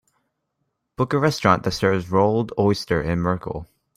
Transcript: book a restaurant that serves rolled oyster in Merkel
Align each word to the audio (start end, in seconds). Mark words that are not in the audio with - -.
book 0.95 1.13
a 1.13 1.19
restaurant 1.19 1.61
that 1.61 1.73
serves 1.73 2.09
rolled 2.09 2.51
oyster 2.57 2.99
in 3.03 3.19
Merkel 3.21 3.67